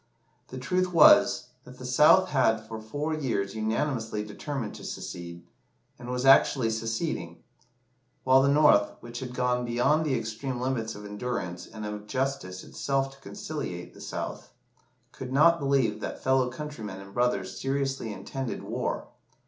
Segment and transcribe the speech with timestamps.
[0.47, 5.43] The truth was, that the South had for four years unanimously determined to secede,
[5.99, 7.43] and was actually seceding;
[8.23, 12.63] while the North, which had gone beyond the extreme limits of endurance and of justice
[12.63, 14.51] itself to conciliate the South,
[15.11, 19.07] could not believe that fellow countrymen and brothers seriously intended war.